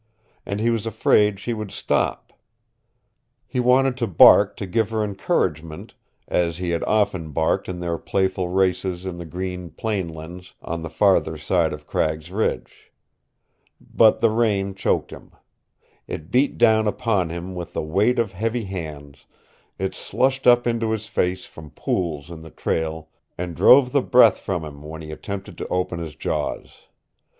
And 0.47 0.59
he 0.59 0.71
was 0.71 0.87
afraid 0.87 1.39
she 1.39 1.53
would 1.53 1.69
stop. 1.69 2.33
He 3.45 3.59
wanted 3.59 3.97
to 3.97 4.07
bark 4.07 4.57
to 4.57 4.65
give 4.65 4.89
her 4.89 5.03
encouragement, 5.03 5.93
as 6.27 6.57
he 6.57 6.71
had 6.71 6.83
often 6.85 7.29
barked 7.29 7.69
in 7.69 7.81
their 7.81 7.99
playful 7.99 8.49
races 8.49 9.05
in 9.05 9.17
the 9.17 9.27
green 9.27 9.69
plain 9.69 10.07
lands 10.07 10.55
on 10.59 10.81
the 10.81 10.89
farther 10.89 11.37
side 11.37 11.71
of 11.71 11.85
Cragg's 11.85 12.31
Ridge. 12.31 12.91
But 13.79 14.21
the 14.21 14.31
rain 14.31 14.73
choked 14.73 15.11
him. 15.11 15.33
It 16.07 16.31
beat 16.31 16.57
down 16.57 16.87
upon 16.87 17.29
him 17.29 17.53
with 17.53 17.73
the 17.73 17.83
weight 17.83 18.17
of 18.17 18.31
heavy 18.31 18.63
hands, 18.63 19.27
it 19.77 19.93
slushed 19.93 20.47
up 20.47 20.65
into 20.65 20.89
his 20.89 21.05
face 21.05 21.45
from 21.45 21.69
pools 21.69 22.31
in 22.31 22.41
the 22.41 22.49
trail 22.49 23.09
and 23.37 23.55
drove 23.55 23.91
the 23.91 24.01
breath 24.01 24.39
from 24.39 24.65
him 24.65 24.81
when 24.81 25.03
he 25.03 25.11
attempted 25.11 25.59
to 25.59 25.67
open 25.67 25.99
his 25.99 26.15
jaws. 26.15 26.87